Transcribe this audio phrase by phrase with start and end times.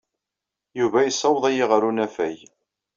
[0.79, 2.37] Yuba yessaweḍ-iyi ɣer unafag.